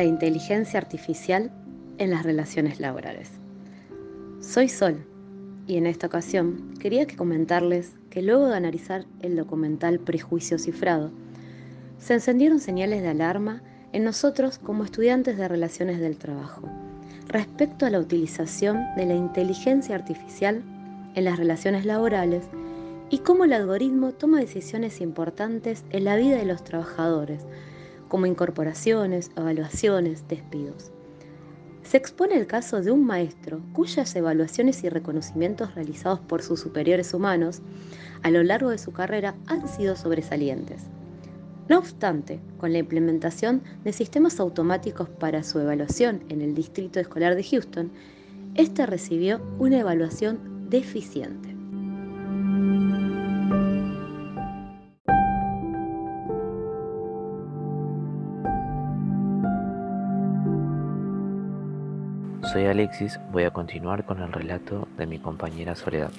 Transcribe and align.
la 0.00 0.04
inteligencia 0.04 0.80
artificial 0.80 1.50
en 1.98 2.08
las 2.08 2.22
relaciones 2.22 2.80
laborales. 2.80 3.32
Soy 4.40 4.70
Sol 4.70 5.04
y 5.66 5.76
en 5.76 5.86
esta 5.86 6.06
ocasión 6.06 6.72
quería 6.80 7.06
que 7.06 7.16
comentarles 7.16 7.92
que 8.08 8.22
luego 8.22 8.48
de 8.48 8.56
analizar 8.56 9.04
el 9.20 9.36
documental 9.36 10.00
Prejuicio 10.00 10.58
Cifrado, 10.58 11.10
se 11.98 12.14
encendieron 12.14 12.60
señales 12.60 13.02
de 13.02 13.08
alarma 13.08 13.60
en 13.92 14.04
nosotros 14.04 14.56
como 14.56 14.84
estudiantes 14.84 15.36
de 15.36 15.48
relaciones 15.48 16.00
del 16.00 16.16
trabajo 16.16 16.62
respecto 17.28 17.84
a 17.84 17.90
la 17.90 18.00
utilización 18.00 18.78
de 18.96 19.04
la 19.04 19.14
inteligencia 19.14 19.96
artificial 19.96 20.62
en 21.14 21.24
las 21.24 21.38
relaciones 21.38 21.84
laborales 21.84 22.44
y 23.10 23.18
cómo 23.18 23.44
el 23.44 23.52
algoritmo 23.52 24.12
toma 24.12 24.40
decisiones 24.40 25.02
importantes 25.02 25.84
en 25.90 26.04
la 26.04 26.16
vida 26.16 26.38
de 26.38 26.46
los 26.46 26.64
trabajadores, 26.64 27.44
como 28.10 28.26
incorporaciones, 28.26 29.30
evaluaciones, 29.36 30.28
despidos. 30.28 30.90
Se 31.82 31.96
expone 31.96 32.36
el 32.36 32.46
caso 32.46 32.82
de 32.82 32.90
un 32.90 33.06
maestro 33.06 33.60
cuyas 33.72 34.14
evaluaciones 34.14 34.84
y 34.84 34.90
reconocimientos 34.90 35.74
realizados 35.74 36.20
por 36.20 36.42
sus 36.42 36.60
superiores 36.60 37.14
humanos 37.14 37.62
a 38.22 38.30
lo 38.30 38.42
largo 38.42 38.68
de 38.68 38.78
su 38.78 38.92
carrera 38.92 39.34
han 39.46 39.66
sido 39.66 39.96
sobresalientes. 39.96 40.82
No 41.68 41.78
obstante, 41.78 42.40
con 42.58 42.72
la 42.72 42.78
implementación 42.78 43.62
de 43.84 43.92
sistemas 43.92 44.40
automáticos 44.40 45.08
para 45.08 45.42
su 45.42 45.60
evaluación 45.60 46.22
en 46.28 46.42
el 46.42 46.54
Distrito 46.54 47.00
Escolar 47.00 47.36
de 47.36 47.44
Houston, 47.44 47.90
este 48.56 48.84
recibió 48.86 49.40
una 49.58 49.78
evaluación 49.78 50.68
deficiente. 50.68 51.49
Soy 62.52 62.66
Alexis, 62.66 63.20
voy 63.30 63.44
a 63.44 63.52
continuar 63.52 64.04
con 64.04 64.20
el 64.20 64.32
relato 64.32 64.88
de 64.98 65.06
mi 65.06 65.20
compañera 65.20 65.76
Soledad. 65.76 66.10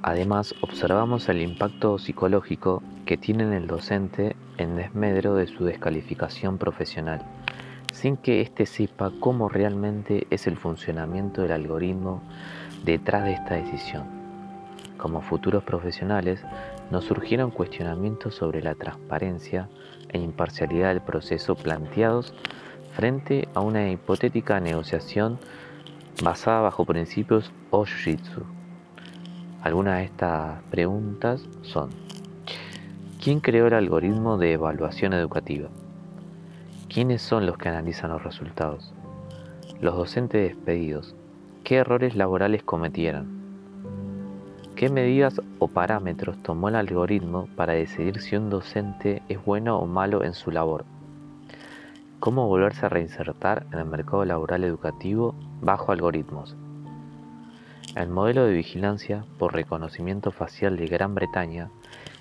Además, 0.00 0.54
observamos 0.62 1.28
el 1.28 1.42
impacto 1.42 1.98
psicológico 1.98 2.82
que 3.04 3.18
tiene 3.18 3.54
el 3.54 3.66
docente 3.66 4.34
en 4.56 4.76
desmedro 4.76 5.34
de 5.34 5.46
su 5.46 5.66
descalificación 5.66 6.56
profesional, 6.56 7.20
sin 7.92 8.16
que 8.16 8.40
éste 8.40 8.64
sepa 8.64 9.12
cómo 9.20 9.50
realmente 9.50 10.26
es 10.30 10.46
el 10.46 10.56
funcionamiento 10.56 11.42
del 11.42 11.52
algoritmo 11.52 12.22
detrás 12.82 13.24
de 13.24 13.32
esta 13.32 13.56
decisión. 13.56 14.04
Como 14.96 15.20
futuros 15.20 15.64
profesionales, 15.64 16.42
nos 16.90 17.04
surgieron 17.04 17.50
cuestionamientos 17.50 18.36
sobre 18.36 18.62
la 18.62 18.74
transparencia 18.74 19.68
e 20.08 20.18
imparcialidad 20.18 20.88
del 20.88 21.02
proceso 21.02 21.56
planteados 21.56 22.32
frente 22.94 23.48
a 23.54 23.60
una 23.60 23.90
hipotética 23.90 24.60
negociación 24.60 25.38
basada 26.22 26.60
bajo 26.62 26.84
principios 26.84 27.52
Oshitsu 27.70 28.44
algunas 29.64 29.96
de 29.96 30.04
estas 30.04 30.62
preguntas 30.64 31.48
son, 31.62 31.88
¿quién 33.18 33.40
creó 33.40 33.68
el 33.68 33.72
algoritmo 33.72 34.36
de 34.36 34.52
evaluación 34.52 35.14
educativa? 35.14 35.70
¿Quiénes 36.92 37.22
son 37.22 37.46
los 37.46 37.56
que 37.56 37.70
analizan 37.70 38.10
los 38.10 38.22
resultados? 38.22 38.92
Los 39.80 39.96
docentes 39.96 40.50
despedidos, 40.50 41.14
¿qué 41.64 41.76
errores 41.76 42.14
laborales 42.14 42.62
cometieron? 42.62 43.26
¿Qué 44.76 44.90
medidas 44.90 45.40
o 45.60 45.68
parámetros 45.68 46.36
tomó 46.42 46.68
el 46.68 46.74
algoritmo 46.74 47.48
para 47.56 47.72
decidir 47.72 48.20
si 48.20 48.36
un 48.36 48.50
docente 48.50 49.22
es 49.30 49.42
bueno 49.42 49.78
o 49.78 49.86
malo 49.86 50.24
en 50.24 50.34
su 50.34 50.50
labor? 50.50 50.84
¿Cómo 52.24 52.48
volverse 52.48 52.86
a 52.86 52.88
reinsertar 52.88 53.66
en 53.70 53.80
el 53.80 53.84
mercado 53.84 54.24
laboral 54.24 54.64
educativo 54.64 55.34
bajo 55.60 55.92
algoritmos? 55.92 56.56
El 57.96 58.08
modelo 58.08 58.46
de 58.46 58.54
vigilancia 58.54 59.26
por 59.38 59.52
reconocimiento 59.52 60.30
facial 60.30 60.78
de 60.78 60.86
Gran 60.86 61.14
Bretaña 61.14 61.68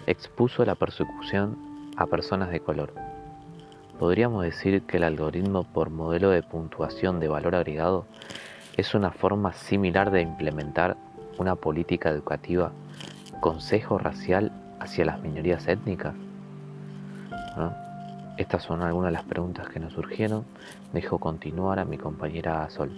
expuso 0.05 0.65
la 0.65 0.75
persecución 0.75 1.57
a 1.95 2.05
personas 2.05 2.49
de 2.49 2.59
color. 2.59 2.93
Podríamos 3.97 4.43
decir 4.43 4.81
que 4.81 4.97
el 4.97 5.05
algoritmo 5.05 5.63
por 5.63 5.89
modelo 5.89 6.31
de 6.31 6.43
puntuación 6.43 7.21
de 7.21 7.29
valor 7.29 7.55
agregado 7.55 8.05
es 8.75 8.95
una 8.95 9.11
forma 9.11 9.53
similar 9.53 10.11
de 10.11 10.19
implementar 10.19 10.97
una 11.37 11.55
política 11.55 12.09
educativa 12.09 12.73
consejo 13.39 13.97
racial 13.99 14.51
hacia 14.81 15.05
las 15.05 15.21
minorías 15.21 15.65
étnicas. 15.69 16.13
Estas 18.37 18.63
son 18.63 18.81
algunas 18.81 19.09
de 19.09 19.13
las 19.13 19.25
preguntas 19.25 19.69
que 19.69 19.79
nos 19.79 19.93
surgieron. 19.93 20.43
Dejo 20.91 21.19
continuar 21.19 21.77
a 21.77 21.85
mi 21.85 21.97
compañera 21.97 22.67
Sol. 22.71 22.91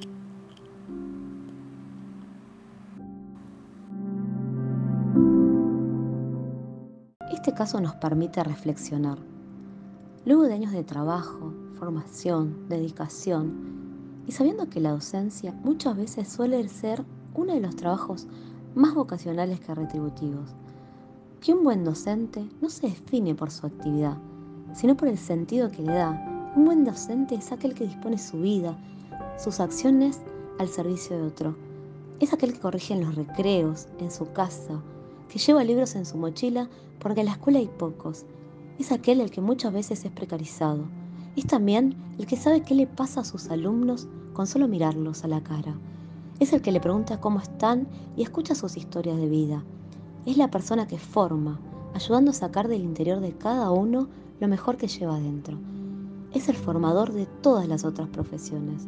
Este 7.31 7.53
caso 7.53 7.81
nos 7.81 7.95
permite 7.95 8.43
reflexionar. 8.43 9.17
Luego 10.25 10.43
de 10.43 10.53
años 10.53 10.71
de 10.71 10.85
trabajo, 10.85 11.53
formación, 11.75 12.69
dedicación, 12.69 14.23
y 14.25 14.31
sabiendo 14.31 14.69
que 14.69 14.79
la 14.79 14.91
docencia 14.91 15.51
muchas 15.63 15.97
veces 15.97 16.29
suele 16.29 16.67
ser 16.69 17.03
uno 17.35 17.53
de 17.53 17.59
los 17.59 17.75
trabajos 17.75 18.25
más 18.73 18.95
vocacionales 18.95 19.59
que 19.59 19.75
retributivos, 19.75 20.55
que 21.41 21.53
un 21.53 21.63
buen 21.63 21.83
docente 21.83 22.47
no 22.61 22.69
se 22.69 22.87
define 22.87 23.35
por 23.35 23.51
su 23.51 23.67
actividad, 23.67 24.17
sino 24.75 24.95
por 24.95 25.07
el 25.07 25.17
sentido 25.17 25.71
que 25.71 25.81
le 25.81 25.93
da. 25.93 26.51
Un 26.55 26.65
buen 26.65 26.83
docente 26.83 27.35
es 27.35 27.51
aquel 27.51 27.73
que 27.73 27.87
dispone 27.87 28.17
su 28.17 28.39
vida, 28.39 28.77
sus 29.37 29.59
acciones 29.59 30.21
al 30.59 30.67
servicio 30.67 31.17
de 31.17 31.23
otro. 31.23 31.55
Es 32.19 32.33
aquel 32.33 32.53
que 32.53 32.59
corrige 32.59 32.93
en 32.93 33.01
los 33.01 33.15
recreos, 33.15 33.87
en 33.99 34.11
su 34.11 34.31
casa, 34.33 34.81
que 35.29 35.39
lleva 35.39 35.63
libros 35.63 35.95
en 35.95 36.05
su 36.05 36.17
mochila 36.17 36.69
porque 36.99 37.21
en 37.21 37.27
la 37.27 37.33
escuela 37.33 37.59
hay 37.59 37.67
pocos. 37.67 38.25
Es 38.77 38.91
aquel 38.91 39.21
el 39.21 39.31
que 39.31 39.41
muchas 39.41 39.73
veces 39.73 40.03
es 40.05 40.11
precarizado. 40.11 40.83
Es 41.35 41.47
también 41.47 41.95
el 42.17 42.25
que 42.25 42.37
sabe 42.37 42.61
qué 42.61 42.75
le 42.75 42.87
pasa 42.87 43.21
a 43.21 43.25
sus 43.25 43.49
alumnos 43.49 44.07
con 44.33 44.47
solo 44.47 44.67
mirarlos 44.67 45.23
a 45.23 45.27
la 45.27 45.41
cara. 45.41 45.75
Es 46.39 46.51
el 46.51 46.61
que 46.61 46.71
le 46.71 46.81
pregunta 46.81 47.21
cómo 47.21 47.39
están 47.39 47.87
y 48.17 48.23
escucha 48.23 48.55
sus 48.55 48.75
historias 48.75 49.17
de 49.17 49.27
vida. 49.27 49.63
Es 50.25 50.37
la 50.37 50.51
persona 50.51 50.87
que 50.87 50.97
forma, 50.97 51.59
ayudando 51.93 52.31
a 52.31 52.33
sacar 52.33 52.67
del 52.67 52.81
interior 52.81 53.21
de 53.21 53.31
cada 53.33 53.71
uno 53.71 54.07
lo 54.39 54.47
mejor 54.47 54.77
que 54.77 54.87
lleva 54.87 55.15
adentro. 55.15 55.57
Es 56.33 56.49
el 56.49 56.55
formador 56.55 57.13
de 57.13 57.25
todas 57.25 57.67
las 57.67 57.85
otras 57.85 58.09
profesiones. 58.09 58.87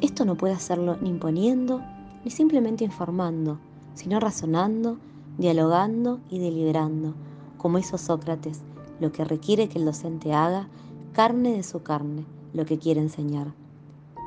Esto 0.00 0.24
no 0.24 0.36
puede 0.36 0.54
hacerlo 0.54 0.96
ni 1.00 1.10
imponiendo, 1.10 1.82
ni 2.24 2.30
simplemente 2.30 2.84
informando, 2.84 3.58
sino 3.94 4.20
razonando 4.20 4.98
dialogando 5.38 6.20
y 6.28 6.38
deliberando, 6.38 7.14
como 7.56 7.78
hizo 7.78 7.98
Sócrates, 7.98 8.62
lo 9.00 9.12
que 9.12 9.24
requiere 9.24 9.68
que 9.68 9.78
el 9.78 9.84
docente 9.84 10.32
haga, 10.32 10.68
carne 11.12 11.52
de 11.52 11.62
su 11.62 11.82
carne, 11.82 12.24
lo 12.52 12.64
que 12.64 12.78
quiere 12.78 13.00
enseñar. 13.00 13.48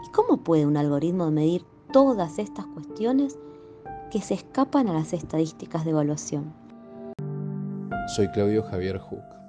¿Y 0.06 0.12
cómo 0.12 0.38
puede 0.38 0.66
un 0.66 0.78
algoritmo 0.78 1.30
medir 1.32 1.64
todas 1.92 2.40
estas 2.40 2.66
cuestiones 2.68 3.38
que 4.12 4.22
se 4.22 4.34
escapan 4.34 4.88
a 4.88 4.94
las 4.94 5.14
estadísticas 5.14 5.86
de 5.86 5.92
evaluación? 5.92 6.54
Soy 8.16 8.28
Claudio 8.30 8.64
Javier 8.64 8.98
Huck. 8.98 9.45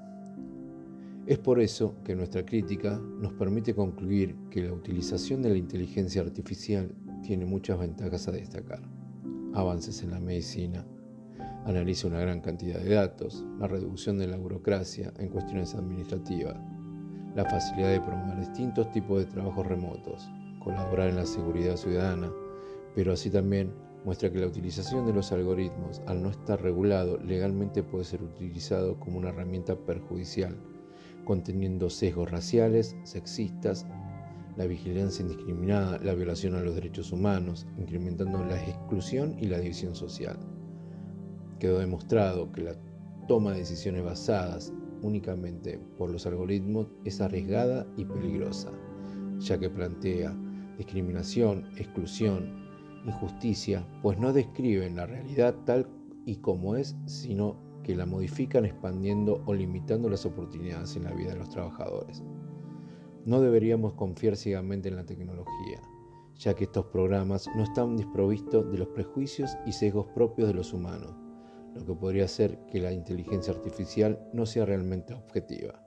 Es 1.26 1.38
por 1.38 1.60
eso 1.60 1.96
que 2.04 2.14
nuestra 2.14 2.46
crítica 2.46 3.00
nos 3.20 3.32
permite 3.32 3.74
concluir 3.74 4.36
que 4.50 4.62
la 4.62 4.72
utilización 4.72 5.42
de 5.42 5.50
la 5.50 5.56
inteligencia 5.56 6.22
artificial 6.22 6.94
tiene 7.22 7.44
muchas 7.44 7.78
ventajas 7.78 8.28
a 8.28 8.32
destacar. 8.32 8.80
Avances 9.52 10.02
en 10.02 10.12
la 10.12 10.20
medicina, 10.20 10.86
Analiza 11.66 12.06
una 12.06 12.20
gran 12.20 12.40
cantidad 12.40 12.78
de 12.78 12.94
datos, 12.94 13.44
la 13.58 13.66
reducción 13.66 14.18
de 14.18 14.28
la 14.28 14.36
burocracia 14.36 15.12
en 15.18 15.28
cuestiones 15.30 15.74
administrativas, 15.74 16.54
la 17.34 17.44
facilidad 17.44 17.90
de 17.90 18.00
promover 18.00 18.38
distintos 18.38 18.92
tipos 18.92 19.18
de 19.18 19.26
trabajos 19.26 19.66
remotos, 19.66 20.30
colaborar 20.62 21.08
en 21.08 21.16
la 21.16 21.26
seguridad 21.26 21.76
ciudadana, 21.76 22.30
pero 22.94 23.12
así 23.12 23.30
también 23.30 23.72
muestra 24.04 24.30
que 24.30 24.38
la 24.38 24.46
utilización 24.46 25.06
de 25.06 25.12
los 25.12 25.32
algoritmos, 25.32 26.00
al 26.06 26.22
no 26.22 26.30
estar 26.30 26.62
regulado, 26.62 27.18
legalmente 27.18 27.82
puede 27.82 28.04
ser 28.04 28.22
utilizado 28.22 29.00
como 29.00 29.18
una 29.18 29.30
herramienta 29.30 29.74
perjudicial, 29.74 30.56
conteniendo 31.26 31.90
sesgos 31.90 32.30
raciales, 32.30 32.96
sexistas, 33.02 33.84
la 34.56 34.66
vigilancia 34.66 35.22
indiscriminada, 35.22 35.98
la 35.98 36.14
violación 36.14 36.54
a 36.54 36.62
los 36.62 36.74
derechos 36.74 37.12
humanos, 37.12 37.66
incrementando 37.76 38.42
la 38.42 38.62
exclusión 38.62 39.36
y 39.38 39.48
la 39.48 39.58
división 39.58 39.94
social. 39.94 40.38
Quedó 41.58 41.80
demostrado 41.80 42.50
que 42.52 42.62
la 42.62 42.76
toma 43.28 43.52
de 43.52 43.58
decisiones 43.58 44.04
basadas 44.04 44.72
únicamente 45.02 45.78
por 45.98 46.10
los 46.10 46.26
algoritmos 46.26 46.86
es 47.04 47.20
arriesgada 47.20 47.86
y 47.96 48.04
peligrosa, 48.04 48.70
ya 49.38 49.58
que 49.58 49.68
plantea 49.68 50.34
discriminación, 50.78 51.66
exclusión, 51.76 52.64
injusticia, 53.04 53.86
pues 54.00 54.18
no 54.18 54.32
describen 54.32 54.96
la 54.96 55.06
realidad 55.06 55.54
tal 55.64 55.86
y 56.24 56.36
como 56.36 56.76
es, 56.76 56.96
sino 57.04 57.65
que 57.86 57.94
la 57.94 58.04
modifican 58.04 58.64
expandiendo 58.64 59.44
o 59.46 59.54
limitando 59.54 60.08
las 60.08 60.26
oportunidades 60.26 60.96
en 60.96 61.04
la 61.04 61.12
vida 61.12 61.30
de 61.30 61.36
los 61.36 61.50
trabajadores. 61.50 62.20
No 63.24 63.40
deberíamos 63.40 63.92
confiar 63.92 64.34
ciegamente 64.34 64.88
en 64.88 64.96
la 64.96 65.06
tecnología, 65.06 65.80
ya 66.34 66.52
que 66.54 66.64
estos 66.64 66.86
programas 66.86 67.48
no 67.54 67.62
están 67.62 67.96
desprovistos 67.96 68.72
de 68.72 68.78
los 68.78 68.88
prejuicios 68.88 69.56
y 69.66 69.70
sesgos 69.70 70.08
propios 70.08 70.48
de 70.48 70.54
los 70.54 70.72
humanos, 70.72 71.14
lo 71.76 71.86
que 71.86 71.94
podría 71.94 72.24
hacer 72.24 72.58
que 72.66 72.80
la 72.80 72.90
inteligencia 72.90 73.52
artificial 73.52 74.18
no 74.32 74.46
sea 74.46 74.66
realmente 74.66 75.14
objetiva. 75.14 75.80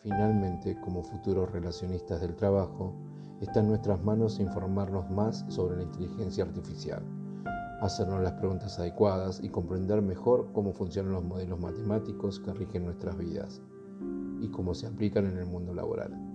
Finalmente, 0.00 0.76
como 0.80 1.04
futuros 1.04 1.52
relacionistas 1.52 2.20
del 2.20 2.34
trabajo, 2.34 2.96
está 3.40 3.60
en 3.60 3.68
nuestras 3.68 4.02
manos 4.02 4.40
informarnos 4.40 5.08
más 5.08 5.44
sobre 5.50 5.76
la 5.76 5.84
inteligencia 5.84 6.42
artificial, 6.42 7.04
hacernos 7.80 8.22
las 8.22 8.32
preguntas 8.32 8.78
adecuadas 8.78 9.40
y 9.42 9.48
comprender 9.48 10.02
mejor 10.02 10.50
cómo 10.52 10.72
funcionan 10.72 11.12
los 11.12 11.24
modelos 11.24 11.58
matemáticos 11.60 12.40
que 12.40 12.52
rigen 12.52 12.84
nuestras 12.84 13.16
vidas 13.16 13.60
y 14.40 14.48
cómo 14.48 14.74
se 14.74 14.86
aplican 14.86 15.26
en 15.26 15.38
el 15.38 15.46
mundo 15.46 15.74
laboral. 15.74 16.33